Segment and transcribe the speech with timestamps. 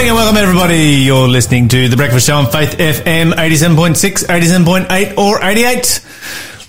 [0.00, 1.04] morning and welcome everybody.
[1.04, 6.00] You're listening to The Breakfast Show on Faith FM 87.6, 87.8 or 88.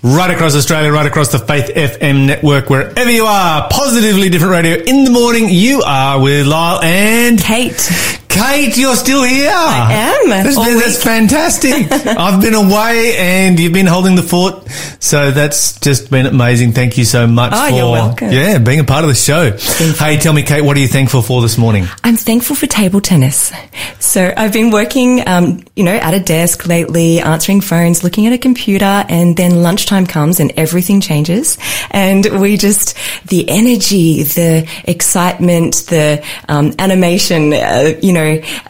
[0.04, 3.70] Right across Australia, right across the Faith FM network, wherever you are.
[3.70, 5.48] Positively different radio in the morning.
[5.48, 8.21] You are with Lyle and Kate.
[8.32, 9.52] Kate, you're still here.
[9.54, 9.92] I
[10.24, 10.30] am.
[10.30, 11.92] That's, All that's fantastic.
[11.92, 14.70] I've been away and you've been holding the fort.
[15.02, 16.72] So that's just been amazing.
[16.72, 18.32] Thank you so much Oh, for you're welcome.
[18.32, 19.52] yeah, being a part of the show.
[19.98, 21.86] Hey, tell me, Kate, what are you thankful for this morning?
[22.06, 23.52] I'm thankful for table tennis.
[24.00, 28.34] So I've been working, um, you know, at a desk lately, answering phones, looking at
[28.34, 31.58] a computer, and then lunchtime comes and everything changes.
[31.92, 32.96] And we just,
[33.28, 38.21] the energy, the excitement, the um, animation, uh, you know,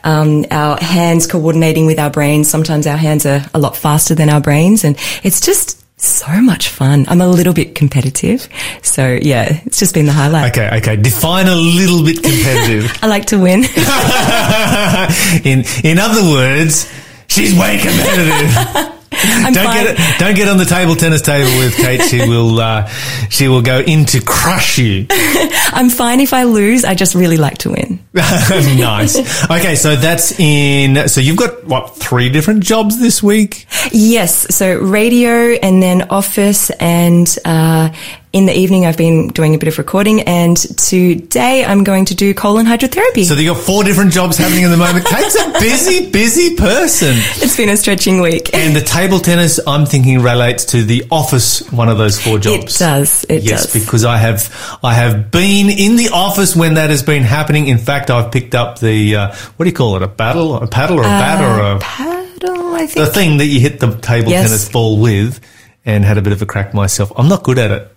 [0.04, 2.50] um, our hands coordinating with our brains.
[2.50, 6.70] Sometimes our hands are a lot faster than our brains, and it's just so much
[6.70, 7.06] fun.
[7.08, 8.48] I'm a little bit competitive.
[8.82, 10.52] So yeah, it's just been the highlight.
[10.52, 10.96] Okay, okay.
[10.96, 12.92] Define a little bit competitive.
[13.04, 13.60] I like to win.
[15.46, 16.92] in in other words,
[17.28, 18.98] she's way competitive.
[19.24, 19.86] I'm don't fine.
[19.86, 22.02] get don't get on the table tennis table with Kate.
[22.02, 22.88] She will uh,
[23.30, 25.06] she will go in to crush you.
[25.10, 26.86] I'm fine if I lose.
[26.86, 28.00] I just really like to win.
[28.14, 29.18] nice.
[29.50, 31.08] Okay, so that's in.
[31.10, 33.66] So you've got what three different jobs this week?
[33.92, 34.56] Yes.
[34.56, 37.90] So radio and then office and, uh,
[38.34, 42.16] in the evening I've been doing a bit of recording and today I'm going to
[42.16, 43.26] do colon hydrotherapy.
[43.26, 45.06] So you got four different jobs happening at the moment.
[45.06, 47.10] Kate's a busy, busy person.
[47.14, 48.54] it's been a stretching week.
[48.54, 52.44] And the table tennis, I'm thinking relates to the office, one of those four It
[52.44, 52.80] jobs.
[52.80, 53.26] does.
[53.26, 53.46] It does.
[53.50, 53.84] Yes, does.
[53.84, 57.68] because I have I have been in the office when that has been happening.
[57.68, 60.04] In fact, I've picked up the uh, what do you call it?
[60.04, 63.46] A battle, a paddle, or a bat, or a Paddle, I think the thing that
[63.48, 64.48] you hit the table Yes.
[64.48, 65.42] tennis ball with,
[65.86, 67.12] and had a bit of a crack myself.
[67.18, 67.91] I'm not good at it.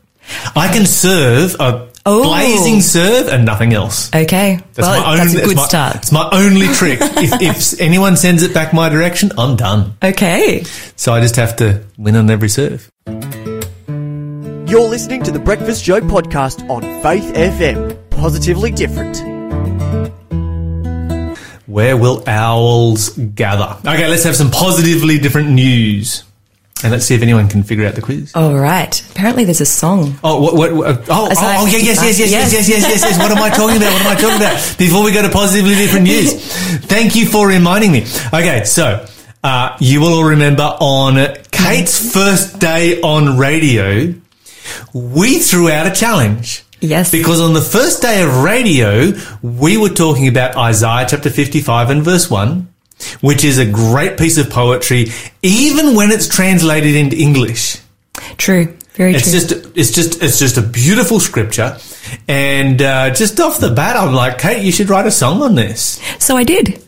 [0.56, 2.22] I can serve a Oh.
[2.22, 4.10] blazing serve and nothing else.
[4.14, 4.58] Okay.
[4.74, 5.96] That's well, my that's own- a good my, start.
[5.96, 6.98] It's my only trick.
[7.02, 7.40] if,
[7.74, 9.96] if anyone sends it back my direction, I'm done.
[10.04, 10.64] Okay.
[10.96, 12.90] So I just have to win on every serve.
[14.68, 17.96] You're listening to the Breakfast Show podcast on Faith FM.
[18.10, 19.16] Positively different.
[21.66, 23.78] Where will owls gather?
[23.88, 26.22] Okay, let's have some positively different news.
[26.84, 28.30] And let's see if anyone can figure out the quiz.
[28.34, 28.92] All right.
[29.10, 30.16] Apparently there's a song.
[30.22, 32.82] Oh, what, what, what- oh, As oh, oh, yeah, yes, yes, yes, yes, yes, yes,
[32.88, 33.18] yes, yes.
[33.18, 33.92] What am I talking about?
[33.94, 34.76] What am I talking about?
[34.78, 36.34] Before we go to positively different news.
[36.86, 38.02] Thank you for reminding me.
[38.32, 39.06] Okay, so,
[39.42, 41.16] uh, you will all remember on
[41.50, 44.14] Kate's first day on radio,
[44.92, 46.64] we threw out a challenge.
[46.80, 47.10] Yes.
[47.10, 49.12] Because on the first day of radio,
[49.42, 52.68] we were talking about Isaiah chapter 55 and verse 1,
[53.20, 55.06] which is a great piece of poetry,
[55.42, 57.78] even when it's translated into English.
[58.36, 58.74] True.
[58.94, 59.40] Very It's true.
[59.40, 61.76] just, it's just, it's just a beautiful scripture.
[62.28, 65.54] And, uh, just off the bat, I'm like, Kate, you should write a song on
[65.56, 66.00] this.
[66.18, 66.80] so I did.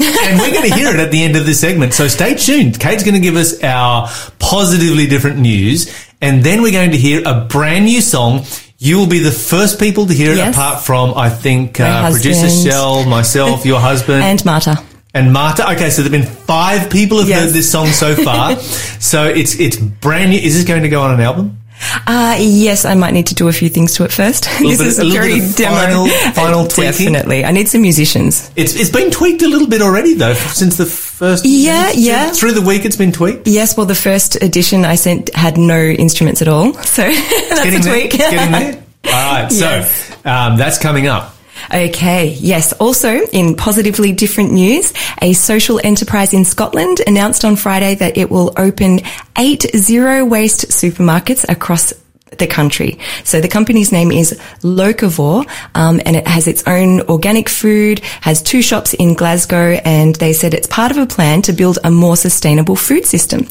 [0.00, 1.94] And we're going to hear it at the end of this segment.
[1.94, 2.80] So stay tuned.
[2.80, 4.08] Kate's going to give us our
[4.40, 5.94] positively different news.
[6.20, 8.44] And then we're going to hear a brand new song.
[8.78, 10.56] You will be the first people to hear it Yes.
[10.56, 12.48] apart from, I think, uh, producer.
[12.50, 14.24] Shell, myself, your husband.
[14.24, 14.82] And Marta.
[15.14, 15.70] And Marta.
[15.72, 17.44] Okay, so there've been five people have Yes.
[17.44, 18.56] heard this song so far.
[18.60, 20.38] so it's it's brand new.
[20.38, 21.58] Is this going to go on an album?
[22.06, 24.44] Uh, yes, I might need to do a few things to it first.
[24.60, 25.76] this bit- is a very demo.
[25.76, 27.12] final- final tweaking?
[27.12, 27.44] Definitely.
[27.44, 28.50] I need some musicians.
[28.56, 31.44] It's it's been tweaked a little bit already though since the first.
[31.44, 32.30] Yeah, through- yeah.
[32.32, 33.46] Through the week, it's been tweaked.
[33.46, 36.72] Yes, well, the first edition I sent had no instruments at all.
[36.84, 37.92] So that's Getting a there.
[38.00, 38.10] tweak.
[38.12, 38.82] Getting there.
[39.06, 39.52] All right.
[39.52, 40.16] Yes.
[40.22, 41.33] So um, that's coming up.
[41.72, 42.72] Okay, yes.
[42.74, 44.92] Also, in positively different news,
[45.22, 49.00] a social enterprise in Scotland announced on Friday that it will open
[49.38, 51.92] eight zero waste supermarkets across
[52.38, 52.98] the country.
[53.24, 58.42] So the company's name is Locavore, um, and it has its own organic food, has
[58.42, 61.90] two shops in Glasgow, and they said it's part of a plan to build a
[61.90, 63.46] more sustainable food system.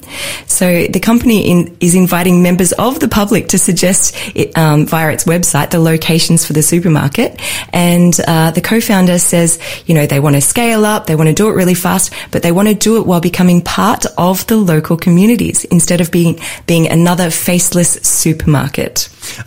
[0.48, 5.12] So the company in, is inviting members of the public to suggest it, um, via
[5.12, 7.40] its website the locations for the supermarket.
[7.72, 11.36] And uh, the co-founder says, you know, they want to scale up, they want to
[11.36, 14.58] do it really fast, but they want to do it while becoming part of the
[14.58, 18.73] local communities instead of being being another faceless supermarket.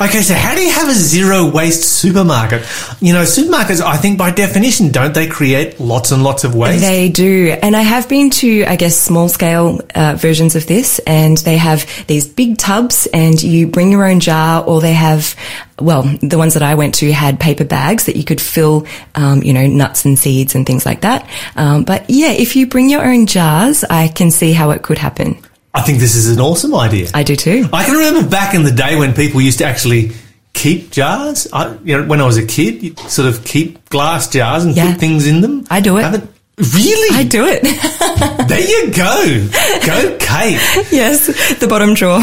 [0.00, 2.62] Okay, so how do you have a zero waste supermarket?
[3.00, 6.81] You know, supermarkets, I think by definition, don't they create lots and lots of waste?
[6.81, 7.56] They do.
[7.62, 11.56] And I have been to, I guess, small scale uh, versions of this, and they
[11.58, 15.37] have these big tubs, and you bring your own jar, or they have,
[15.79, 19.43] well, the ones that I went to had paper bags that you could fill, um,
[19.43, 21.29] you know, nuts and seeds and things like that.
[21.55, 24.99] Um, but yeah, if you bring your own jars, I can see how it could
[24.99, 25.37] happen.
[25.76, 27.08] I think this is an awesome idea.
[27.14, 27.69] I do too.
[27.73, 30.12] I can remember back in the day when people used to actually
[30.55, 31.46] keep jars.
[31.52, 34.75] I, you know, when I was a kid, you sort of keep glass jars and
[34.75, 34.90] Yeah.
[34.93, 35.67] put things in them.
[35.70, 36.02] I do it.
[36.02, 37.17] Haven't- really?
[37.17, 37.62] I do it.
[38.46, 39.49] There you go.
[39.84, 40.58] Go, Kate.
[40.93, 41.26] yes,
[41.58, 42.20] the bottom drawer,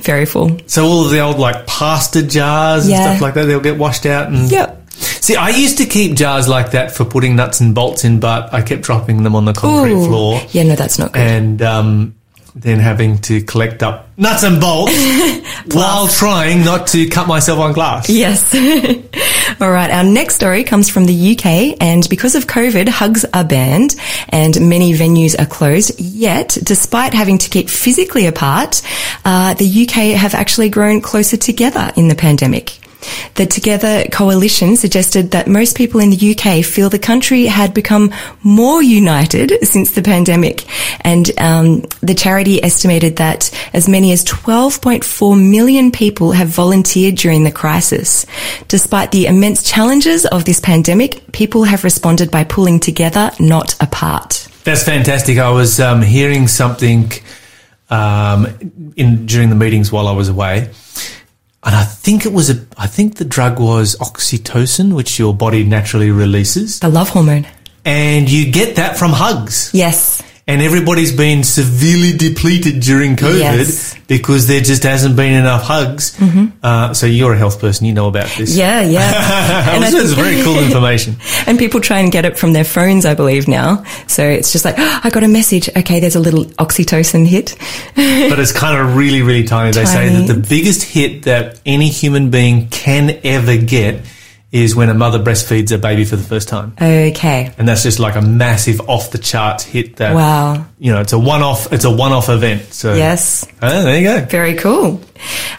[0.00, 0.58] very full.
[0.66, 3.02] So all of the old like pasta jars and Yeah.
[3.10, 4.90] stuff like that, they'll get washed out and Yep.
[5.20, 8.52] See, I used to keep jars like that for putting nuts and bolts in, but
[8.52, 10.06] I kept dropping them on the concrete Ooh.
[10.06, 11.20] floor Yeah, no, that's not good.
[11.22, 12.14] and um,
[12.54, 14.92] then having to collect up nuts and bolts
[15.74, 18.08] while trying not to cut myself on glass.
[18.08, 18.54] Yes.
[19.60, 19.90] All right.
[19.90, 23.96] Our next story comes from the UK and because of COVID, hugs are banned
[24.28, 25.98] and many venues are closed.
[26.00, 28.82] Yet, despite having to keep physically apart,
[29.24, 32.79] uh, the UK have actually grown closer together in the pandemic.
[33.34, 38.12] The Together coalition suggested that most people in the UK feel the country had become
[38.42, 40.64] more united since the pandemic.
[41.04, 47.44] And um, the charity estimated that as many as 12.4 million people have volunteered during
[47.44, 48.26] the crisis.
[48.68, 54.48] Despite the immense challenges of this pandemic, people have responded by pulling together, not apart.
[54.64, 55.38] That's fantastic.
[55.38, 57.10] I was um, hearing something
[57.88, 58.46] um,
[58.96, 60.70] in during the meetings while I was away,
[61.62, 62.64] and I think it was a.
[62.78, 67.46] I think the drug was oxytocin, which your body naturally releases, The love hormone.
[67.84, 69.70] and you get that from hugs.
[69.74, 70.22] Yes.
[70.50, 73.94] And everybody's been severely depleted during COVID Yes.
[74.08, 76.20] because there just hasn't been enough hugs.
[76.60, 78.50] Uh, so you're a health person, you know about this.
[78.50, 78.58] Mm-hmm.
[78.58, 79.70] Yeah, yeah.
[79.74, 81.14] and this is very cool information.
[81.46, 83.84] And people try and get it from their phones, I believe now.
[84.08, 85.68] So it's just like, oh, I got a message.
[85.76, 87.54] Okay, there's a little oxytocin hit.
[87.94, 89.70] but it's kind of really, really tiny.
[89.70, 94.00] They say that the biggest hit that any human being can ever get
[94.52, 96.72] is when a mother breastfeeds a baby for the first time.
[96.80, 97.52] Okay.
[97.56, 100.66] And that's just like a massive off the charts hit that, Wow.
[100.80, 102.72] You know, it's a one off, it's a one off event.
[102.72, 103.46] So, Yes.
[103.60, 104.24] Oh, there you go.
[104.24, 104.98] Very cool.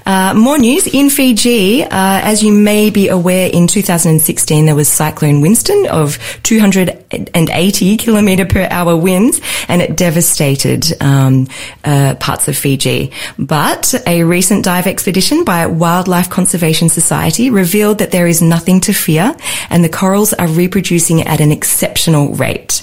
[0.04, 1.84] Uh, more news in Fiji.
[1.84, 8.48] Uh, as you may be aware, in 2016 there was Cyclone Winston of 280 kilometer
[8.48, 11.48] per hour winds, and it devastated um,
[11.84, 13.12] uh, parts of Fiji.
[13.38, 18.94] But a recent dive expedition by Wildlife Conservation Society revealed that there is nothing to
[18.94, 19.36] fear,
[19.70, 22.82] and the corals are reproducing at an exceptional rate.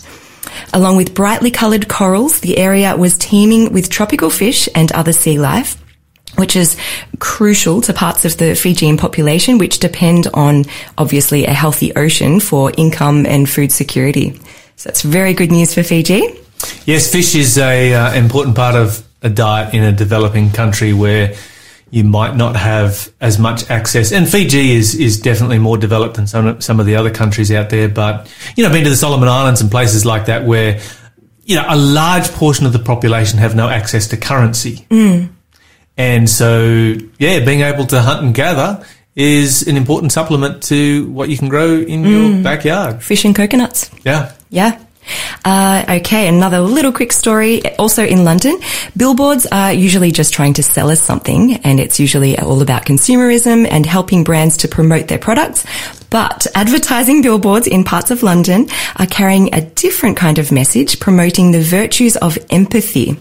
[0.72, 5.38] Along with brightly coloured corals, the area was teeming with tropical fish and other sea
[5.38, 5.82] life
[6.36, 6.76] which is
[7.18, 10.64] crucial to parts of the Fijian population, which depend on
[10.96, 14.38] obviously a healthy ocean for income and food security.
[14.76, 16.22] So that's very good news for Fiji.
[16.86, 21.34] Yes, fish is a uh, important part of a diet in a developing country where
[21.90, 24.12] you might not have as much access.
[24.12, 27.70] And Fiji is is definitely more developed than some some of the other countries out
[27.70, 27.88] there.
[27.88, 30.80] But you know, I've been to the Solomon Islands and places like that where
[31.44, 34.86] you know a large portion of the population have no access to currency.
[34.90, 35.30] Mm.
[35.96, 38.86] And so, yeah, being able to hunt and gather
[39.16, 42.42] is an important supplement to what you can grow in your mm.
[42.44, 43.02] backyard.
[43.02, 43.90] Fish and coconuts.
[44.04, 44.32] Yeah.
[44.48, 44.80] Yeah.
[45.44, 47.76] Uh, okay, another little quick story.
[47.76, 48.58] Also in London,
[48.96, 53.66] billboards are usually just trying to sell us something, and it's usually all about consumerism
[53.70, 55.64] and helping brands to promote their products.
[56.10, 61.52] But advertising billboards in parts of London are carrying a different kind of message, promoting
[61.52, 63.16] the virtues of empathy.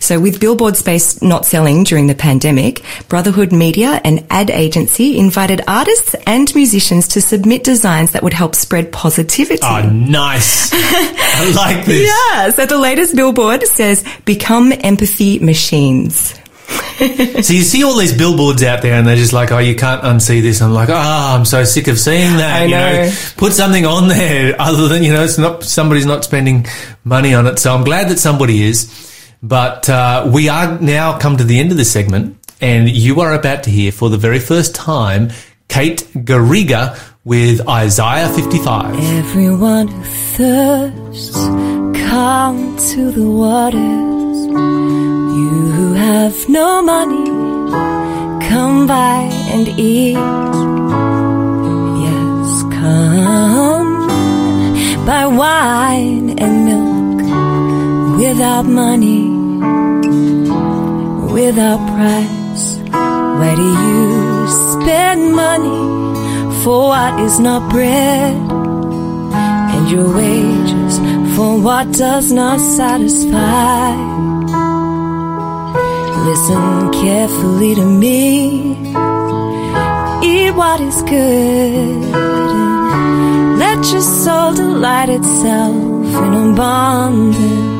[0.00, 5.62] So with billboard space not selling during the pandemic, Brotherhood Media, an ad agency, invited
[5.66, 9.62] artists and musicians to submit designs that would help spread positivity.
[9.62, 10.70] Oh, nice.
[10.74, 12.08] I like this.
[12.08, 16.34] Yeah, so the latest billboard says, become empathy machines.
[17.42, 20.02] So you see all these billboards out there, and they're just like, "Oh, you can't
[20.02, 23.12] unsee this." I'm like, "Oh, I'm so sick of seeing that." I you know.
[23.36, 26.66] put something on there other than you know, it's not somebody's not spending
[27.02, 27.58] money on it.
[27.58, 29.11] So I'm glad that somebody is.
[29.42, 33.34] But uh, we are now come to the end of this segment, and you are
[33.34, 35.30] about to hear for the very first time
[35.68, 38.94] Kate Garriga with Isaiah 55.
[39.18, 41.34] Everyone who thirsts,
[42.08, 44.46] come to the waters.
[44.46, 47.26] You who have no money,
[48.48, 50.14] come by and eat.
[52.04, 54.02] Yes, come
[55.06, 57.02] buy wine and milk
[58.18, 59.31] without money,
[61.32, 62.64] without price.
[63.38, 65.82] Where do you spend money
[66.62, 68.36] for what is not bread?
[69.74, 70.98] And your wages
[71.36, 73.90] for what does not satisfy?
[76.24, 78.72] Listen carefully to me.
[80.22, 82.00] Eat what is good.
[83.58, 85.74] Let your soul delight itself
[86.24, 87.71] in abundance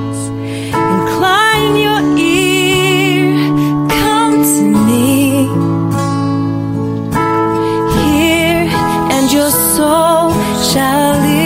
[9.32, 10.30] your soul
[10.62, 11.41] shall live.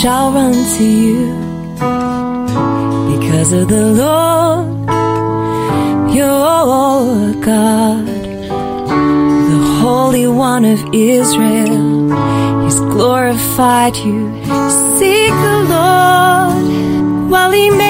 [0.00, 1.26] Shall run to you
[3.12, 4.66] because of the Lord
[6.14, 12.64] your God, the Holy One of Israel.
[12.64, 14.20] He's glorified you.
[14.96, 17.89] Seek the Lord while he may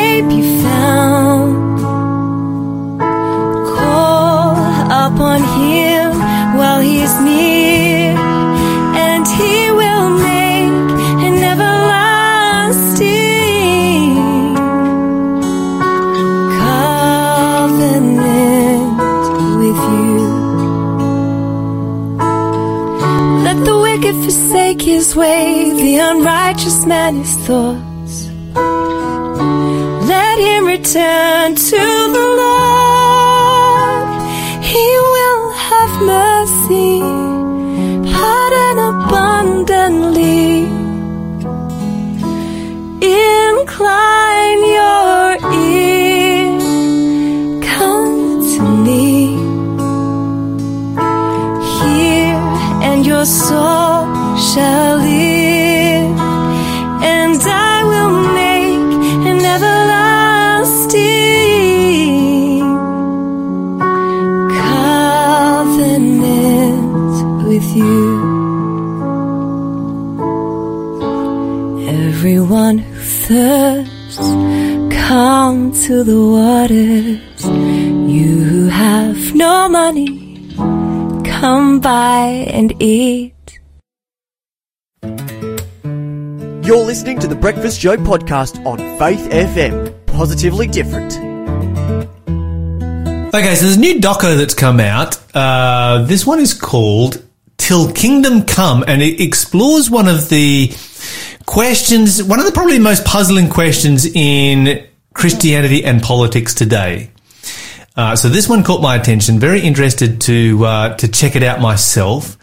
[25.11, 28.29] forsake his way, the unrighteous man his thoughts.
[30.09, 32.10] Let him return to
[82.61, 83.59] and eat.
[85.03, 90.05] You're listening to the Breakfast Show podcast on Faith FM.
[90.05, 91.15] Positively different.
[93.35, 95.19] Okay, so there's a new doco that's come out.
[95.35, 97.25] Uh, this one is called
[97.57, 100.71] Till Kingdom Come, and it explores one of the
[101.47, 107.11] questions, one of the probably most puzzling questions in Christianity and politics today.
[107.97, 109.39] Uh, so this one caught my attention.
[109.39, 112.37] Very interested to uh, to check it out myself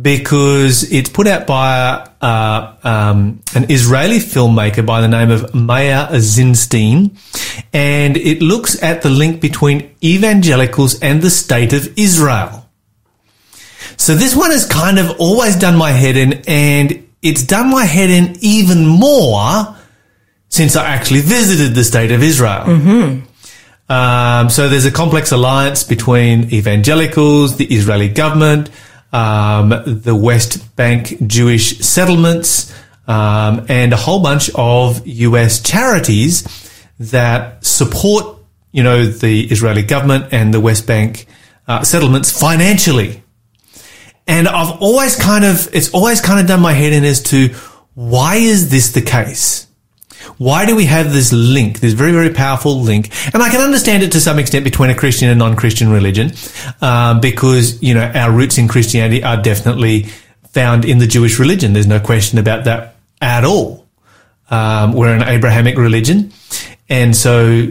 [0.00, 6.08] because it's put out by uh, um, an Israeli filmmaker by the name of Maya
[6.14, 7.16] Zinshtein,
[7.72, 12.68] and it looks at the link between evangelicals and the state of Israel.
[13.96, 17.84] So this one has kind of always done my head in, and it's done my
[17.84, 19.76] head in even more
[20.48, 22.64] since I actually visited the state of Israel.
[23.88, 28.70] Um, so there's a complex alliance between evangelicals, the Israeli government,
[29.14, 32.74] um, the West Bank Jewish settlements,
[33.06, 35.62] um, and a whole bunch of U.S.
[35.62, 36.42] charities
[36.98, 38.38] that support,
[38.72, 41.26] you know, the Israeli government and the West Bank
[41.68, 43.22] uh, settlements financially.
[44.26, 47.48] And I've always kind of, it's always kind of done my head in as to
[47.94, 49.68] why is this the case?
[50.38, 53.10] Why do we have this link, this very, very powerful link?
[53.32, 56.32] And I can understand it to some extent between a Christian and non-Christian religion,
[56.80, 60.06] um, because, you know, our roots in Christianity are definitely
[60.52, 61.72] found in the Jewish religion.
[61.72, 63.86] There's no question about that at all.
[64.50, 66.32] Um, we're an Abrahamic religion.
[66.88, 67.68] And so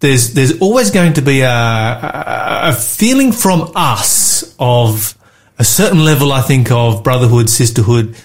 [0.00, 5.16] there's, there's always going to be a, a feeling from us of
[5.58, 8.16] a certain level, I think, of brotherhood, sisterhood,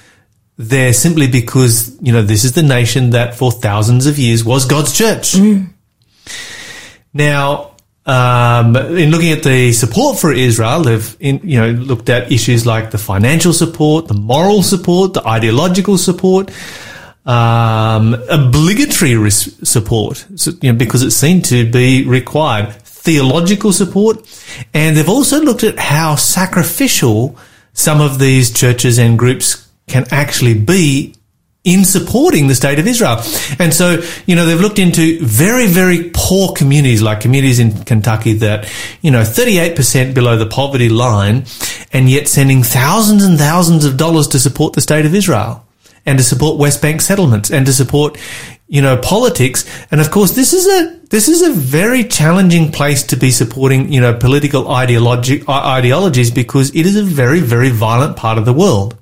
[0.58, 4.66] there simply because, you know, this is the nation that for thousands of years was
[4.66, 5.36] God's church.
[7.14, 7.72] Now,
[8.06, 12.66] um, in looking at the support for Israel, they've, in, you know, looked at issues
[12.66, 16.52] like the financial support, the moral support, the ideological support,
[17.26, 24.18] um, obligatory res- support, so, you know, because it seemed to be required, theological support,
[24.74, 27.36] and they've also looked at how sacrificial
[27.74, 31.16] some of these churches and groups can actually be
[31.66, 33.22] in supporting the state of Israel.
[33.60, 38.34] And so, you know, they've looked into very, very poor communities, like communities in Kentucky
[38.34, 41.46] that, you know, 38% below the poverty line,
[41.92, 45.66] and yet sending thousands and thousands of dollars to support the state of Israel
[46.06, 48.16] and to support West Bank settlements and to support,
[48.68, 49.66] you know, politics.
[49.90, 53.92] And of course, this is a, this is a very challenging place to be supporting,
[53.92, 58.54] you know, political ideology, ideologies because it is a very, very violent part of the
[58.54, 58.96] world.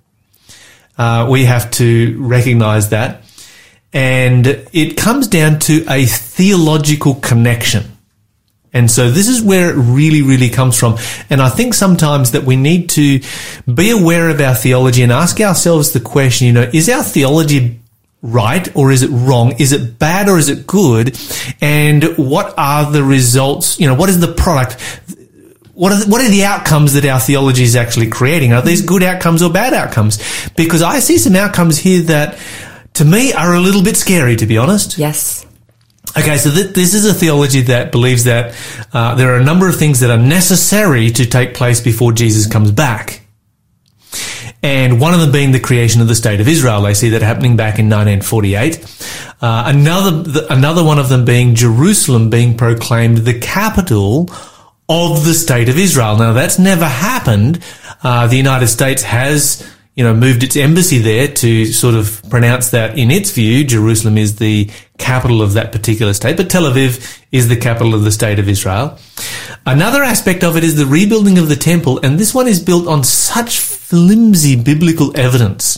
[0.97, 3.23] Uh, we have to recognize that.
[3.93, 7.83] and it comes down to a theological connection.
[8.75, 10.97] And so this is where it really, really comes from.
[11.29, 13.19] And I think sometimes that we need to
[13.71, 17.79] be aware of our theology and ask ourselves the question, you know, is our theology
[18.23, 19.51] right or is it wrong?
[19.59, 21.15] Is it bad or is it good?
[21.62, 23.79] And what are the results?
[23.79, 24.77] You know, what is the product?
[25.73, 28.53] What are the, what are the outcomes that our theology is actually creating?
[28.53, 30.19] Are these good outcomes or bad outcomes?
[30.55, 32.37] Because I see some outcomes here that
[32.93, 34.99] to me are a little bit scary, to be honest.
[34.99, 35.45] Yes.
[36.15, 38.55] Okay, so th- this is a theology that believes that
[38.93, 42.45] uh, there are a number of things that are necessary to take place before Jesus
[42.45, 43.21] comes back.
[44.61, 46.83] And one of them being the creation of the state of Israel.
[46.83, 49.35] They see that happening back in 1948.
[49.41, 54.29] Uh, another, th- another one of them being Jerusalem being proclaimed the capital
[54.93, 56.17] of the state of Israel.
[56.17, 57.59] Now that's never happened.
[58.03, 62.71] Uh, the United States has you know, moved its embassy there to sort of pronounce
[62.71, 67.21] that in its view, Jerusalem is the capital of that particular state, but Tel Aviv
[67.31, 68.97] is the capital of the state of Israel.
[69.65, 72.88] Another aspect of it is the rebuilding of the temple, and this one is built
[72.88, 75.77] on such flimsy biblical evidence.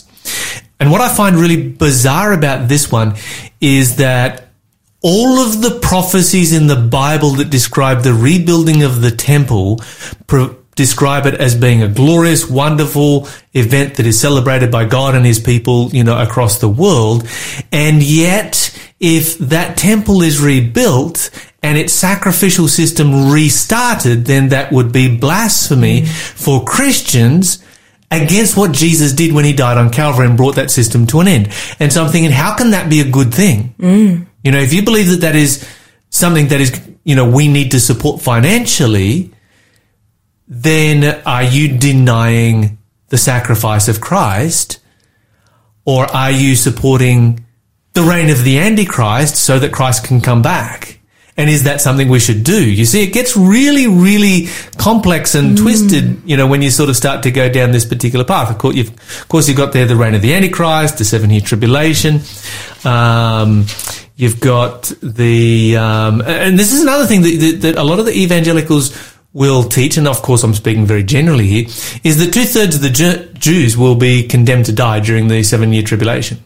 [0.80, 3.16] And what I find really bizarre about this one
[3.60, 4.45] is that
[5.02, 9.80] all of the prophecies in the Bible that describe the rebuilding of the temple
[10.26, 15.26] pro- describe it as being a glorious, wonderful event that is celebrated by God and
[15.26, 17.26] his people, you know, across the world.
[17.72, 21.30] And yet, if that temple is rebuilt
[21.62, 26.08] and its sacrificial system restarted, then that would be blasphemy mm.
[26.08, 27.64] for Christians
[28.10, 31.28] against what Jesus did when he died on Calvary and brought that system to an
[31.28, 31.48] end.
[31.80, 33.74] And so I'm thinking, how can that be a good thing?
[33.78, 34.25] Mm.
[34.46, 35.68] You know, if you believe that that is
[36.08, 39.32] something that is, you know, we need to support financially,
[40.46, 44.78] then are you denying the sacrifice of Christ?
[45.84, 47.44] Or are you supporting
[47.94, 51.00] the reign of the Antichrist so that Christ can come back?
[51.36, 52.70] And is that something we should do?
[52.70, 54.46] You see, it gets really, really
[54.78, 55.60] complex and mm.
[55.60, 58.48] twisted, you know, when you sort of start to go down this particular path.
[58.48, 61.30] Of course, you've, of course, you've got there the reign of the Antichrist, the seven
[61.30, 62.20] year tribulation.
[62.84, 63.66] Um,
[64.16, 68.06] you've got the, um, and this is another thing that, that, that a lot of
[68.06, 71.64] the evangelicals will teach, and of course I'm speaking very generally here,
[72.02, 75.72] is that two thirds of the Jews will be condemned to die during the seven
[75.72, 76.38] year tribulation.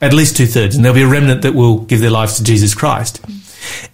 [0.00, 0.76] At least two thirds.
[0.76, 3.20] And there'll be a remnant that will give their lives to Jesus Christ.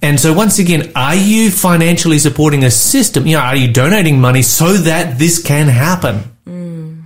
[0.02, 3.26] And so once again, are you financially supporting a system?
[3.26, 6.24] You know, are you donating money so that this can happen?
[6.46, 7.02] Mm.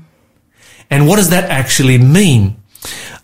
[0.91, 2.57] And what does that actually mean?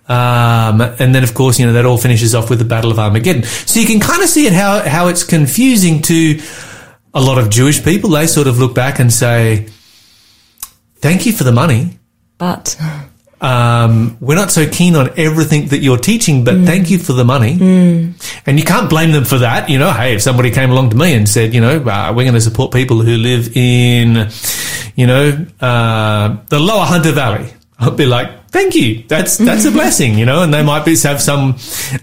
[0.09, 2.99] Um, and then, of course, you know, that all finishes off with the Battle of
[2.99, 3.45] Armageddon.
[3.45, 6.41] So you can kind of see it how, how it's confusing to,
[7.15, 9.69] a lot of Jewish people, they sort of look back and say,
[10.97, 11.99] thank you for the money.
[12.39, 12.77] But
[13.41, 16.67] um, we're not so keen on everything that you're teaching, but mm.
[16.67, 17.57] thank you for the money.
[17.57, 18.43] Mm.
[18.47, 19.69] And you can't blame them for that.
[19.69, 22.25] You know, hey, if somebody came along to me and said, you know, uh, we're
[22.25, 24.29] going to support people who live in,
[24.97, 29.03] you know, uh, the lower Hunter Valley, I'd be like, thank you.
[29.09, 31.57] That's, that's a blessing, you know, and they might be, have some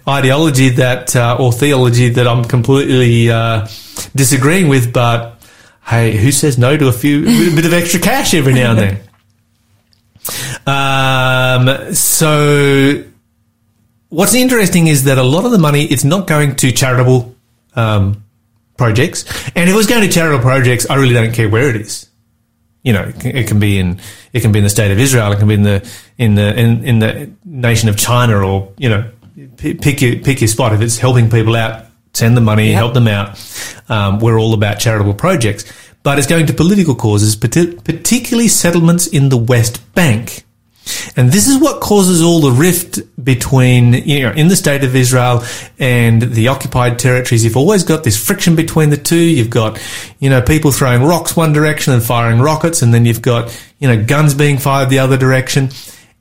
[0.08, 3.68] ideology that, uh, or theology that I'm completely, uh,
[4.16, 5.42] disagreeing with, but
[5.86, 8.80] hey, who says no to a few, a bit of extra cash every now and
[8.80, 9.00] then?
[10.68, 13.04] Um, so
[14.10, 17.36] what's interesting is that a lot of the money, it's not going to charitable,
[17.76, 18.24] um,
[18.78, 19.26] projects.
[19.56, 22.09] And if it was going to charitable projects, I really don't care where it is.
[22.82, 24.00] You know, it can, be in,
[24.32, 25.32] it can be in the state of Israel.
[25.34, 28.90] It can be in the, in the, in, in the nation of China or, you
[28.90, 29.12] know,
[29.58, 30.74] pick your, pick your spot.
[30.74, 32.76] If it's helping people out, send the money, yep.
[32.76, 33.38] help them out.
[33.90, 35.66] Um, we're all about charitable projects,
[36.04, 40.46] but it's going to political causes, particularly settlements in the West Bank.
[41.16, 44.96] And this is what causes all the rift between, you know, in the state of
[44.96, 45.44] Israel
[45.78, 47.44] and the occupied territories.
[47.44, 49.20] You've always got this friction between the two.
[49.20, 49.80] You've got,
[50.20, 53.88] you know, people throwing rocks one direction and firing rockets, and then you've got, you
[53.88, 55.70] know, guns being fired the other direction.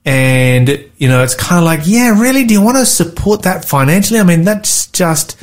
[0.05, 0.69] And,
[0.99, 2.45] you know, it's kind of like, yeah, really?
[2.45, 4.21] Do you want to support that financially?
[4.21, 5.37] I mean, that's just,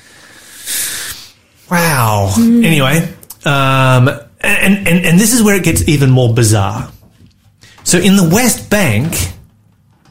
[1.70, 2.34] Wow.
[2.36, 2.64] Mm.
[2.64, 2.98] Anyway,
[3.46, 4.08] um,
[4.42, 6.92] and, and, and this is where it gets even more bizarre.
[7.96, 9.14] So in the West Bank,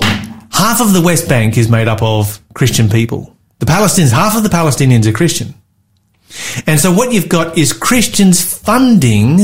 [0.01, 3.37] half of the West Bank is made up of Christian people.
[3.59, 5.53] The Palestinians, half of the Palestinians are Christian.
[6.67, 9.37] And so what you've got is Christians funding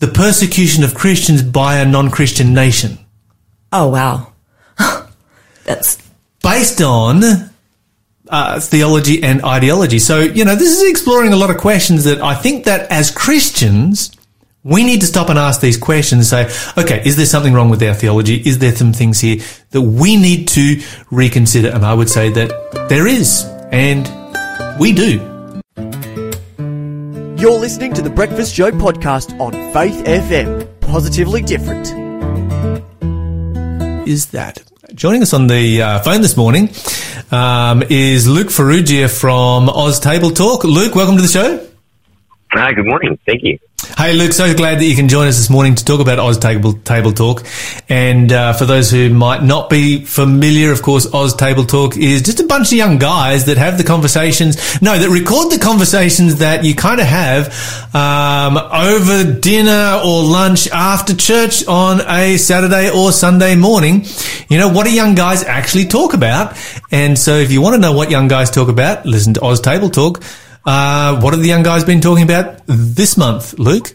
[0.00, 2.98] the persecution of Christians by a non-Christian nation.
[3.72, 4.34] Oh, wow.
[5.64, 5.96] That's
[6.42, 7.22] based on
[8.28, 9.98] uh, theology and ideology.
[9.98, 13.10] So, you know, this is exploring a lot of questions that I think that as
[13.10, 14.10] Christians,
[14.64, 17.70] We need to stop and ask these questions and say, okay, is there something wrong
[17.70, 18.36] with our theology?
[18.36, 19.36] Is there some things here
[19.70, 21.68] that we need to reconsider?
[21.68, 24.04] And I would say that there is, and
[24.80, 25.20] we do.
[27.40, 30.68] You're listening to the Breakfast Show podcast on Faith FM.
[30.80, 31.86] Positively different.
[34.08, 34.60] Is that?
[34.92, 36.70] Joining us on the uh, phone this morning
[37.30, 40.64] um, is Luke Farrugia from Oz Table Talk.
[40.64, 41.64] Luke, welcome to the show.
[42.52, 43.16] Hi, good morning.
[43.24, 43.58] Thank you.
[43.98, 46.38] Hey, Luke, so glad that you can join us this morning to talk about Oz
[46.38, 47.44] Table, Table Talk.
[47.88, 52.22] And uh, for those who might not be familiar, of course, Oz Table Talk is
[52.22, 56.36] just a bunch of young guys that have the conversations, no, that record the conversations
[56.36, 57.48] that you kind of have
[57.92, 64.04] um, over dinner or lunch after church on a Saturday or Sunday morning.
[64.48, 66.56] You know, what do young guys actually talk about?
[66.92, 69.60] And so if you want to know what young guys talk about, listen to Oz
[69.60, 70.22] Table Talk.
[70.68, 73.88] Uh, what have the young guys been talking about this month, Luke?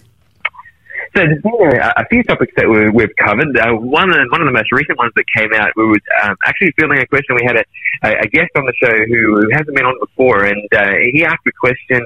[1.13, 3.53] So there's been a, a few topics that we, we've covered.
[3.53, 6.73] Uh, one, one of the most recent ones that came out, we were um, actually
[6.75, 7.37] fielding a question.
[7.37, 10.65] We had a, a, guest on the show who, who hasn't been on before, and
[10.73, 12.01] uh, he asked the question,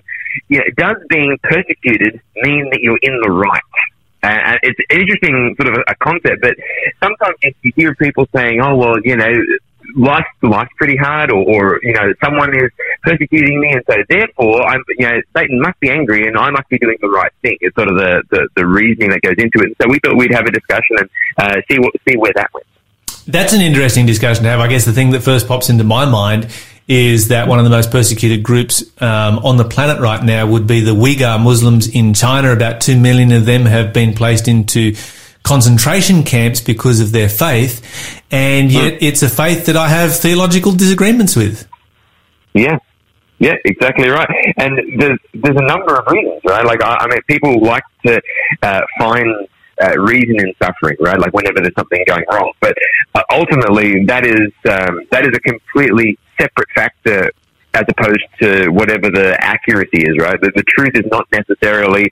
[0.49, 3.63] you know, does being persecuted mean that you're in the right?
[4.21, 6.55] Uh, it's an interesting sort of a concept, but
[7.01, 9.31] sometimes you hear people saying, "Oh, well, you know,
[9.97, 12.71] life life's pretty hard, or, or you know, someone is
[13.03, 16.69] persecuting me, and so therefore, I'm you know, Satan must be angry, and I must
[16.69, 17.57] be doing the right thing.
[17.59, 19.75] It's sort of the the, the reasoning that goes into it.
[19.81, 22.67] So we thought we'd have a discussion and uh, see what see where that went.
[23.25, 24.59] That's an interesting discussion to have.
[24.61, 26.47] I guess the thing that first pops into my mind
[26.87, 30.65] is that one of the most persecuted groups um, on the planet right now would
[30.65, 32.53] be the Uyghur Muslims in China.
[32.53, 34.95] About two million of them have been placed into
[35.47, 38.97] concentration camps because of their faith, and yet mm.
[39.01, 41.67] it's a faith that I have theological disagreements with.
[42.53, 42.79] Yeah,
[43.39, 44.27] yeah, exactly right.
[44.57, 46.65] And there's there's a number of reasons, right?
[46.65, 48.21] Like I, I mean, people like to
[48.61, 49.47] uh, find
[49.81, 51.19] uh, reason in suffering, right?
[51.19, 52.75] Like whenever there's something going wrong, but
[53.15, 57.31] uh, ultimately that is um, that is a completely separate factor
[57.77, 60.39] as opposed to whatever the accuracy is, right?
[60.41, 62.11] The, the truth is not necessarily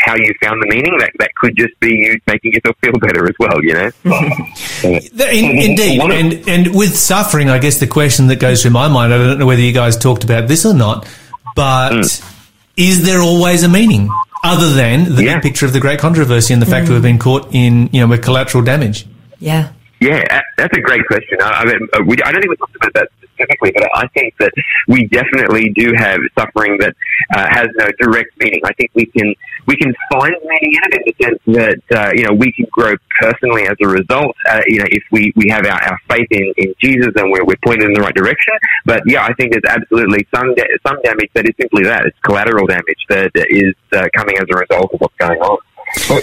[0.00, 0.98] how you found the meaning.
[0.98, 3.90] That that could just be you making yourself feel better as well, you know.
[5.30, 9.14] In, indeed, and and with suffering, I guess the question that goes through my mind.
[9.14, 11.08] I don't know whether you guys talked about this or not,
[11.54, 12.34] but mm.
[12.76, 14.10] is there always a meaning
[14.42, 15.40] other than the yeah.
[15.40, 16.88] picture of the great controversy and the fact mm.
[16.88, 19.06] that we've been caught in you know with collateral damage?
[19.38, 19.72] Yeah.
[20.00, 21.38] Yeah, that's a great question.
[21.40, 23.08] I, mean, uh, we, I don't think we talked about that
[23.38, 24.52] specifically, but I think that
[24.88, 26.94] we definitely do have suffering that
[27.34, 28.60] uh, has no direct meaning.
[28.64, 29.34] I think we can
[29.66, 32.66] we can find meaning in it in the sense that uh, you know we can
[32.70, 34.34] grow personally as a result.
[34.48, 37.44] Uh, you know, if we, we have our, our faith in, in Jesus and we're,
[37.44, 38.54] we're pointed in the right direction.
[38.84, 42.18] But yeah, I think there's absolutely some da- some damage that is simply that it's
[42.24, 45.58] collateral damage that is uh, coming as a result of what's going on.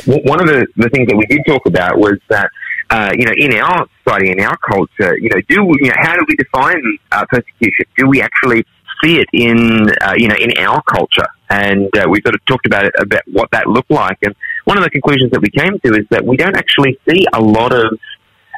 [0.05, 2.49] One of the, the things that we did talk about was that
[2.89, 6.15] uh, you know, in our society, in our culture, you know, do you know, how
[6.15, 7.85] do we define uh, persecution?
[7.97, 8.65] Do we actually
[9.03, 11.27] see it in, uh, you know, in our culture?
[11.49, 14.17] And uh, we sort of talked about it, about what that looked like.
[14.23, 17.25] And one of the conclusions that we came to is that we don't actually see
[17.33, 17.97] a lot of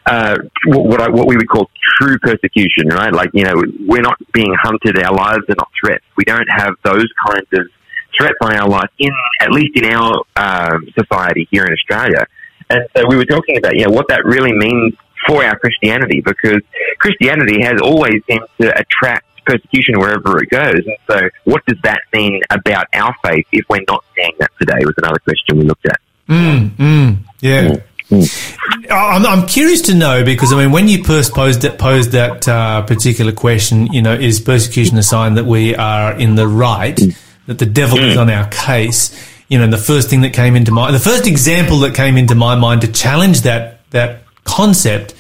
[0.06, 3.13] uh, what I, what we would call true persecution, right?
[3.13, 6.06] Like you know, we're not being hunted; our lives are not threats.
[6.16, 7.68] We don't have those kinds of
[8.18, 9.12] threats on our life in
[9.42, 12.26] at least in our um, society here in Australia.
[12.69, 14.93] And so we were talking about, you know, what that really means
[15.27, 16.62] for our Christianity because
[16.99, 20.82] Christianity has always seemed to attract persecution wherever it goes.
[20.86, 24.80] And so what does that mean about our faith if we're not seeing that today
[24.86, 25.99] was another question we looked at.
[26.27, 27.69] Mm, mm, yeah.
[27.69, 27.82] Mm.
[28.10, 28.58] mm.
[28.91, 32.47] I'm, I'm, curious to know because I mean, when you first posed that, posed that
[32.47, 36.95] uh, particular question, you know, is persecution a sign that we are in the right,
[36.95, 37.17] mm.
[37.47, 38.21] that the devil is mm.
[38.21, 39.37] on our case?
[39.47, 42.36] You know, the first thing that came into my, the first example that came into
[42.36, 45.13] my mind to challenge that, that concept,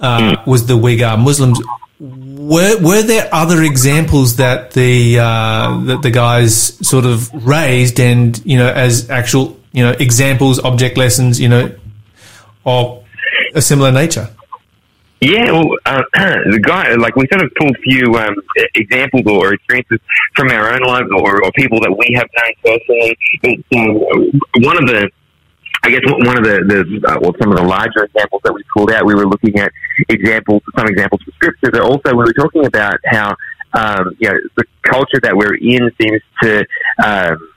[0.00, 0.46] uh, mm.
[0.46, 1.60] was the Uyghur Muslims.
[1.98, 8.40] Were, were there other examples that the, uh, that the guys sort of raised and,
[8.44, 11.74] you know, as actual, you know, examples, object lessons, you know,
[12.66, 13.02] of
[13.54, 14.28] a similar nature?
[15.24, 16.02] Yeah, well, uh,
[16.52, 18.36] the guy, like we sort of pull a few um,
[18.74, 19.98] examples or experiences
[20.36, 23.16] from our own lives or, or people that we have known personally.
[23.40, 25.08] But um, one of the,
[25.82, 28.62] I guess one of the, the uh, well, some of the larger examples that we
[28.76, 29.72] pulled out, we were looking at
[30.10, 33.34] examples, some examples from scripture, but also we were talking about how,
[33.72, 36.66] um, you know, the culture that we're in seems to,
[37.02, 37.48] um,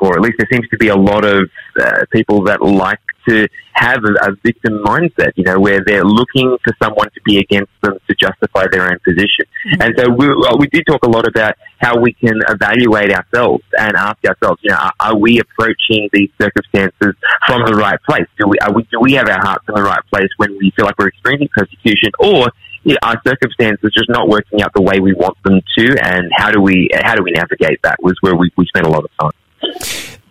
[0.00, 1.48] or at least there seems to be a lot of
[1.80, 6.56] uh, people that like to have a, a victim mindset, you know, where they're looking
[6.64, 9.46] for someone to be against them to justify their own position.
[9.66, 9.82] Mm-hmm.
[9.82, 13.64] And so we, well, we did talk a lot about how we can evaluate ourselves
[13.78, 17.14] and ask ourselves, you know, are, are we approaching these circumstances
[17.46, 18.26] from the right place?
[18.38, 20.84] Do we, we, do we have our hearts in the right place when we feel
[20.84, 22.50] like we're experiencing persecution or
[22.82, 26.30] you know, our circumstances just not working out the way we want them to, and
[26.34, 28.02] how do we how do we navigate that?
[28.02, 29.32] Was where we, we spent a lot of time.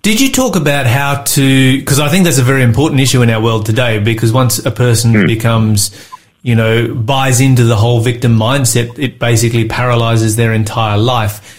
[0.01, 1.79] Did you talk about how to?
[1.79, 3.99] Because I think that's a very important issue in our world today.
[3.99, 5.27] Because once a person mm.
[5.27, 6.09] becomes,
[6.41, 11.55] you know, buys into the whole victim mindset, it basically paralyzes their entire life.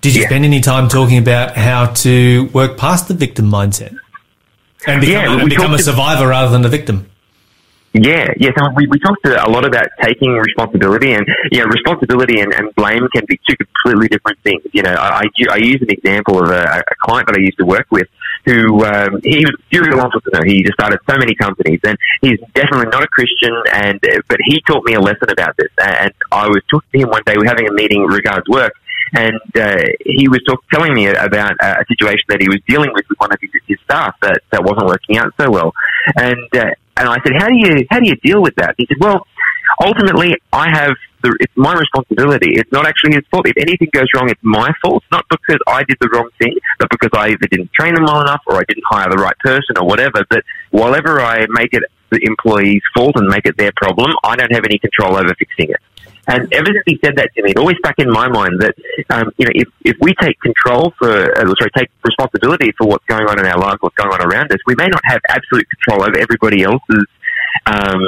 [0.00, 0.28] Did you yeah.
[0.28, 3.96] spend any time talking about how to work past the victim mindset
[4.86, 7.10] and become, yeah, and become a survivor rather than a victim?
[7.96, 8.50] Yeah, yeah.
[8.58, 12.74] So we, we talked a lot about taking responsibility, and you know, responsibility and, and
[12.74, 14.62] blame can be two completely different things.
[14.74, 17.64] You know, I, I use an example of a, a client that I used to
[17.64, 18.08] work with
[18.44, 20.44] who um, he was a serial entrepreneur.
[20.44, 23.54] He just started so many companies, and he's definitely not a Christian.
[23.72, 25.72] And but he taught me a lesson about this.
[25.80, 27.32] And I was talking to him one day.
[27.32, 28.74] We were having a meeting regards work,
[29.14, 33.08] and uh, he was talk, telling me about a situation that he was dealing with
[33.08, 35.72] with one of his, his staff that, that wasn't working out so well.
[36.16, 38.74] And uh, and I said, how do you how do you deal with that?
[38.78, 39.26] He said, well,
[39.84, 42.52] ultimately, I have the, it's my responsibility.
[42.54, 43.46] It's not actually his fault.
[43.46, 45.04] If anything goes wrong, it's my fault.
[45.10, 48.20] Not because I did the wrong thing, but because I either didn't train them well
[48.20, 50.24] enough or I didn't hire the right person or whatever.
[50.28, 54.52] But whatever I make it the employee's fault and make it their problem, I don't
[54.52, 55.80] have any control over fixing it.
[56.28, 58.74] And ever since he said that to me, it always stuck in my mind that,
[59.10, 63.04] um, you know, if, if we take control for, uh, sorry, take responsibility for what's
[63.06, 65.66] going on in our lives, what's going on around us, we may not have absolute
[65.70, 67.06] control over everybody else's
[67.66, 68.02] um,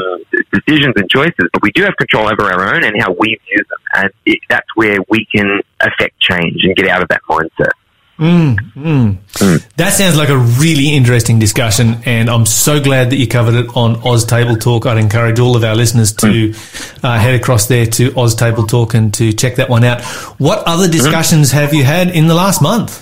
[0.53, 3.59] decisions and choices, but we do have control over our own and how we view
[3.71, 3.83] them.
[3.95, 7.71] And it, that's where we can affect change and get out of that mindset.
[8.19, 9.17] Mm, mm.
[9.17, 9.77] Mm.
[9.77, 13.77] That sounds like a really interesting discussion, and I'm so glad that you covered it
[13.77, 14.87] on Oz Table Talk.
[14.87, 17.05] I'd encourage all of our listeners to mm.
[17.05, 20.03] uh, head across there to Oz Table Talk and to check that one out.
[20.39, 23.01] What other discussions have you had in the last month?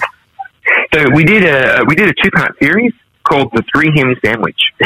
[0.93, 2.93] So we did a we did a two part series
[3.27, 4.59] called the three hymn sandwich.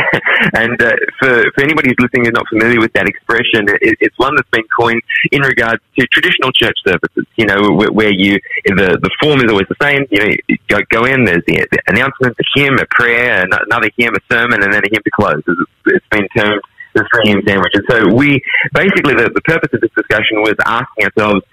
[0.57, 4.19] and uh, for, for anybody who's listening who's not familiar with that expression, it, it's
[4.19, 8.41] one that's been coined in regards to traditional church services, you know, where, where you,
[8.65, 10.09] the, the form is always the same.
[10.11, 13.91] You know, you go, go in, there's the, the announcement, the hymn, a prayer, another
[13.97, 15.43] hymn, a sermon, and then a hymn to close.
[15.45, 16.63] It's, it's been termed
[16.95, 17.73] the three hymn sandwich.
[17.75, 18.43] And so we,
[18.75, 21.47] basically the, the purpose of this discussion was asking ourselves,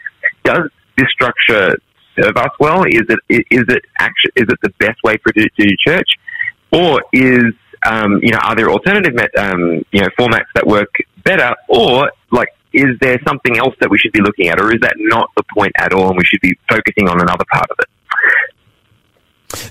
[0.43, 1.78] does this structure
[2.19, 2.84] serve us well?
[2.84, 6.10] Is it is it actually is it the best way for to do church?
[6.71, 7.53] Or is
[7.86, 12.49] um, you know are there alternative um, you know formats that work better, or like
[12.73, 15.43] is there something else that we should be looking at, or is that not the
[15.53, 17.88] point at all, and we should be focusing on another part of it?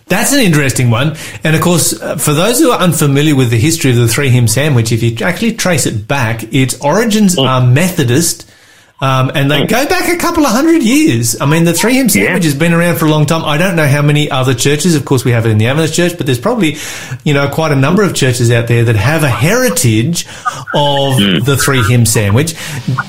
[0.06, 1.16] That's an interesting one.
[1.44, 4.30] And of course, uh, for those who are unfamiliar with the history of the three
[4.30, 7.46] hymn sandwich, if you actually trace it back, its origins mm.
[7.46, 8.50] are Methodist
[8.98, 11.38] um, and they go back a couple of hundred years.
[11.40, 12.50] I mean, the three hymn sandwich yeah.
[12.50, 13.44] has been around for a long time.
[13.44, 14.94] I don't know how many other churches.
[14.94, 16.76] Of course, we have it in the Adventist church, but there's probably,
[17.22, 21.44] you know, quite a number of churches out there that have a heritage of mm.
[21.44, 22.54] the three hymn sandwich.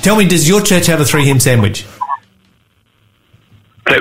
[0.02, 1.86] Tell me, does your church have a three hymn sandwich?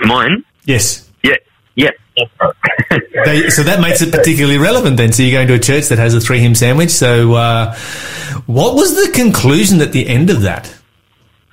[0.04, 0.44] Mine?
[0.64, 1.08] Yes.
[1.22, 1.36] Yeah.
[1.76, 1.92] Yes.
[3.24, 5.12] they, so that makes it particularly relevant then.
[5.12, 6.90] So you're going to a church that has a three hymn sandwich.
[6.90, 7.76] So, uh,
[8.46, 10.75] what was the conclusion at the end of that?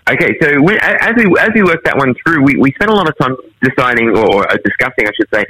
[0.09, 3.07] Okay, so as we as we worked that one through, we, we spent a lot
[3.07, 5.43] of time deciding or uh, discussing, I should say,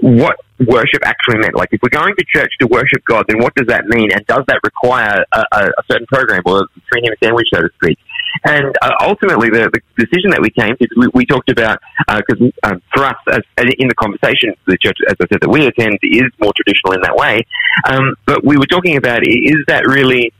[0.00, 1.54] what worship actually meant.
[1.54, 4.26] Like, if we're going to church to worship God, then what does that mean, and
[4.26, 7.98] does that require a, a, certain program or a three hymn sandwich, so to speak?
[8.42, 12.50] And uh, ultimately, the, the, decision that we came to, we, we talked about because
[12.64, 15.50] uh, um, for us, as, as, in the conversation, the church, as I said, that
[15.50, 17.46] we attend is more traditional in that way.
[17.86, 20.32] Um, but we were talking about is that really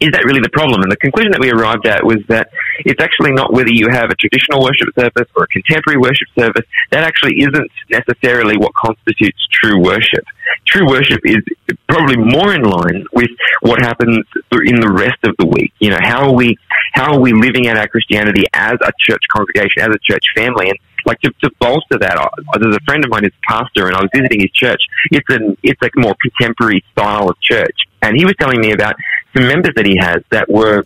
[0.00, 0.82] is that really the problem?
[0.82, 2.50] And the conclusion that we arrived at was that
[2.84, 6.64] it's actually not whether you have a traditional worship service or a contemporary worship service.
[6.90, 10.24] That actually isn't necessarily what constitutes true worship.
[10.66, 11.40] True worship is
[11.88, 13.30] probably more in line with
[13.60, 15.72] what happens in the rest of the week.
[15.80, 16.56] You know, how are we,
[16.92, 20.68] how are we living out our Christianity as a church congregation, as a church family?
[20.68, 22.18] And like to, to bolster that,
[22.60, 24.82] there's a friend of mine who's a pastor, and I was visiting his church.
[25.12, 28.96] It's an it's like more contemporary style of church, and he was telling me about
[29.36, 30.84] some members that he has that were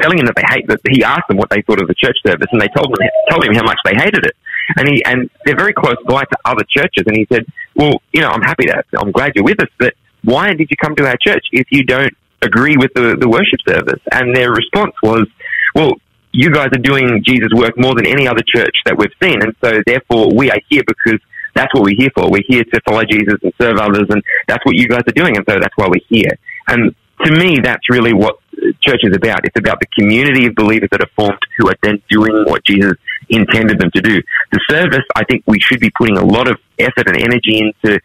[0.00, 2.16] telling him that they hate that he asked them what they thought of the church
[2.24, 4.36] service and they told him told him how much they hated it
[4.76, 8.20] and he and they're very close by to other churches and he said well you
[8.20, 11.06] know i'm happy that i'm glad you're with us but why did you come to
[11.06, 12.12] our church if you don't
[12.42, 15.26] agree with the, the worship service and their response was
[15.74, 15.92] well
[16.32, 19.54] you guys are doing jesus work more than any other church that we've seen and
[19.64, 21.20] so therefore we are here because
[21.54, 22.30] that's what we're here for.
[22.30, 25.38] We're here to follow Jesus and serve others, and that's what you guys are doing,
[25.38, 26.36] and so that's why we're here.
[26.68, 28.38] And to me, that's really what
[28.80, 29.44] church is about.
[29.44, 32.94] It's about the community of believers that are formed who are then doing what Jesus
[33.28, 34.22] intended them to do.
[34.52, 38.00] The service, I think we should be putting a lot of effort and energy into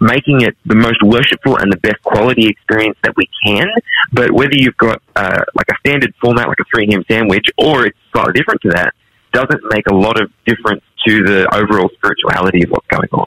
[0.00, 3.68] making it the most worshipful and the best quality experience that we can.
[4.12, 7.86] But whether you've got uh, like a standard format, like a three hymn sandwich, or
[7.86, 8.94] it's slightly different to that,
[9.32, 13.26] doesn't make a lot of difference to the overall spirituality of what's going on.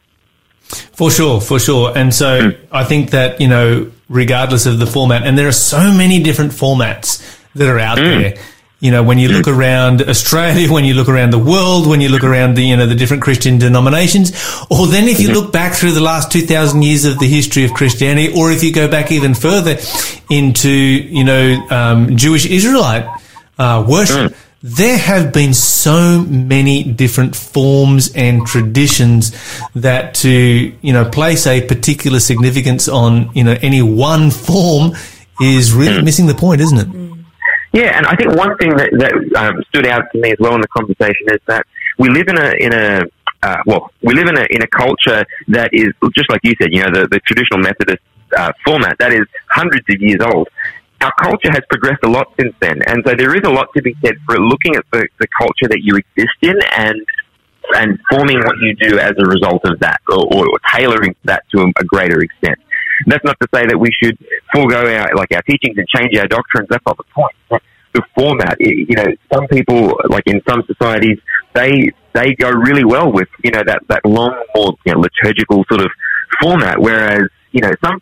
[0.67, 1.97] For sure, for sure.
[1.97, 2.67] And so mm.
[2.71, 6.51] I think that, you know, regardless of the format, and there are so many different
[6.51, 7.23] formats
[7.55, 8.03] that are out mm.
[8.03, 8.43] there.
[8.81, 9.57] You know, when you look mm.
[9.57, 12.85] around Australia, when you look around the world, when you look around the, you know,
[12.85, 14.31] the different Christian denominations,
[14.69, 15.37] or then if you mm-hmm.
[15.37, 18.73] look back through the last 2000 years of the history of Christianity, or if you
[18.73, 19.77] go back even further
[20.29, 23.05] into, you know, um, Jewish Israelite
[23.57, 29.32] uh, worship, mm there have been so many different forms and traditions
[29.75, 30.28] that to
[30.82, 34.93] you know place a particular significance on you know any one form
[35.39, 36.06] is really mm.
[36.06, 37.17] missing the point, isn't it?
[37.73, 40.56] Yeah, and I think one thing that, that um, stood out to me as well
[40.56, 41.67] in the conversation is that
[41.99, 43.01] we live in a in a
[43.43, 46.69] uh, well, we live in a in a culture that is just like you said,
[46.71, 48.01] you know, the, the traditional Methodist
[48.36, 50.49] uh, format that is hundreds of years old,
[51.05, 53.81] our culture has progressed a lot since then, and so there is a lot to
[53.83, 57.05] be said for looking at the, the culture that you exist in and
[57.73, 61.61] and forming what you do as a result of that, or, or tailoring that to
[61.61, 62.57] a, a, greater extent.
[63.07, 64.17] That's not to say that we should
[64.53, 66.67] forego our like our teachings and change our doctrines.
[66.69, 67.61] That's not the point.
[67.93, 71.19] The format, you know, some people like in some societies,
[71.53, 75.63] they they go really well with you know that that long, more you know, liturgical
[75.69, 75.91] sort of
[76.41, 78.01] format, whereas you know some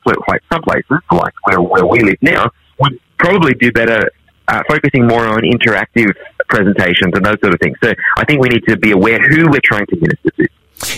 [0.52, 2.50] some places like where where we live now
[2.84, 4.12] would probably do better
[4.48, 6.12] uh, focusing more on interactive
[6.50, 7.78] presentations and those sort of things.
[7.84, 10.48] So I think we need to be aware who we're trying to minister to.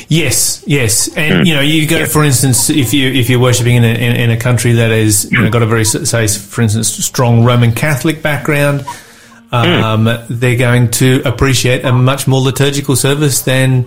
[0.08, 1.46] Yes, yes, and mm.
[1.46, 4.32] you know, you go for instance, if you if you're worshiping in a, in, in
[4.32, 8.24] a country that is you know, got a very say, for instance, strong Roman Catholic
[8.24, 8.82] background,
[9.52, 10.28] um, mm.
[10.28, 13.86] they're going to appreciate a much more liturgical service than,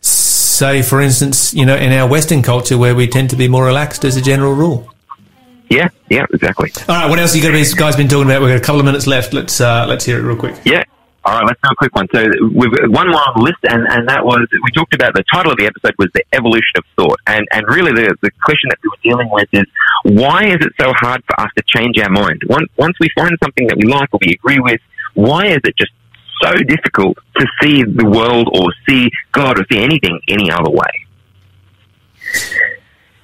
[0.00, 3.64] say, for instance, you know, in our Western culture where we tend to be more
[3.64, 4.88] relaxed as a general rule.
[5.70, 6.72] Yeah, yeah, exactly.
[6.88, 8.42] All right, what else you guys, guys been talking about?
[8.42, 9.32] We've got a couple of minutes left.
[9.32, 10.56] Let's uh, let's hear it real quick.
[10.64, 10.82] Yeah.
[11.24, 12.08] All right, let's do a quick one.
[12.12, 15.22] So we've one more on the list, and, and that was we talked about the
[15.32, 18.68] title of the episode was the evolution of thought, and and really the the question
[18.70, 19.64] that we were dealing with is
[20.02, 22.42] why is it so hard for us to change our mind?
[22.48, 24.80] Once once we find something that we like or we agree with,
[25.14, 25.92] why is it just
[26.42, 31.06] so difficult to see the world or see God or see anything any other way?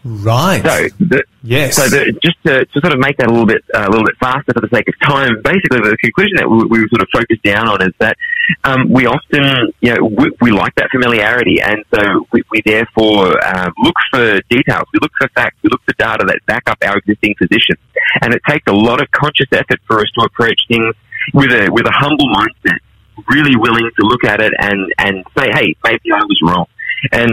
[0.06, 0.62] Right.
[0.62, 1.74] So, the, yes.
[1.74, 4.06] So, the, just to, to, sort of make that a little bit uh, a little
[4.06, 7.08] bit faster for the sake of time, basically the conclusion that we, we sort of
[7.10, 8.16] focus down on is that
[8.62, 13.34] um, we often, you know, we, we, like that familiarity, and so we, we therefore
[13.42, 16.78] um, look for details, we look for facts, we look for data that back up
[16.86, 17.74] our existing position,
[18.22, 20.94] and it takes a lot of conscious effort for us to approach things
[21.34, 22.78] with a with a humble mindset,
[23.26, 26.66] really willing to look at it and and say, hey, maybe I was wrong.
[27.12, 27.30] And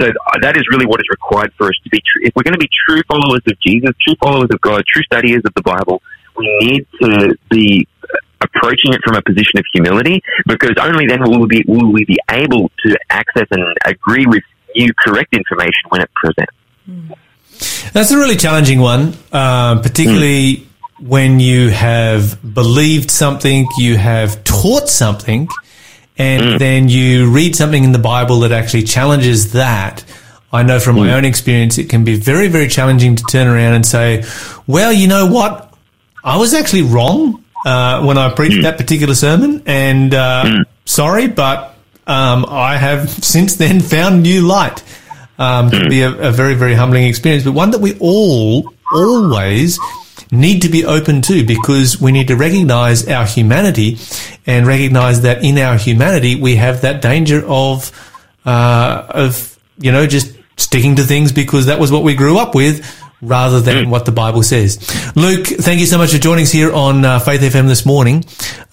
[0.00, 2.22] so that is really what is required for us to be true.
[2.24, 5.42] If we're going to be true followers of Jesus, true followers of God, true studiers
[5.44, 6.02] of the Bible,
[6.36, 7.88] we need to be
[8.40, 12.04] approaching it from a position of humility because only then will we be, will we
[12.04, 14.42] be able to access and agree with
[14.76, 16.52] new correct information when it presents.
[17.92, 20.66] That's a really challenging one, uh, particularly mm.
[21.00, 25.48] when you have believed something, you have taught something,
[26.18, 26.58] and mm.
[26.58, 30.04] then you read something in the Bible that actually challenges that.
[30.52, 31.06] I know from mm.
[31.06, 34.24] my own experience, it can be very, very challenging to turn around and say,
[34.66, 35.72] well, you know what?
[36.24, 38.62] I was actually wrong uh, when I preached mm.
[38.62, 40.64] that particular sermon, and uh, mm.
[40.84, 41.76] sorry, but
[42.06, 44.82] um, I have since then found new light.
[45.40, 45.88] Um, to mm.
[45.88, 49.78] be a, a very, very humbling experience, but one that we all always
[50.30, 53.98] need to be open to because we need to recognize our humanity
[54.46, 57.92] and recognize that in our humanity we have that danger of
[58.44, 62.54] uh, of you know just sticking to things because that was what we grew up
[62.54, 62.84] with
[63.20, 63.88] rather than mm.
[63.88, 64.78] what the Bible says.
[65.16, 68.24] Luke, thank you so much for joining us here on uh, Faith FM this morning.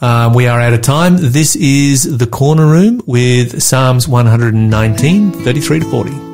[0.01, 1.15] Um, we are out of time.
[1.17, 6.24] This is the corner room with Psalms 119, 33 to 40.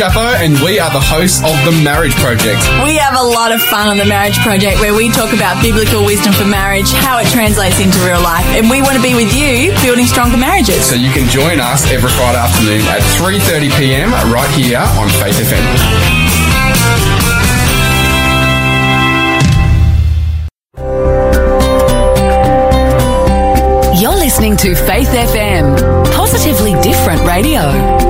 [0.00, 2.56] Chapo, and we are the hosts of The Marriage Project.
[2.88, 6.08] We have a lot of fun on The Marriage Project where we talk about biblical
[6.08, 9.28] wisdom for marriage, how it translates into real life, and we want to be with
[9.36, 10.88] you building stronger marriages.
[10.88, 14.08] So you can join us every Friday afternoon at 3.30 p.m.
[14.32, 15.68] right here on Faith FM.
[24.20, 25.76] listening to Faith FM,
[26.14, 28.09] positively different radio.